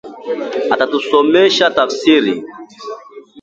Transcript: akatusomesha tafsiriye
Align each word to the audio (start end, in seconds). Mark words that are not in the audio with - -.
akatusomesha 0.73 1.65
tafsiriye 1.75 2.43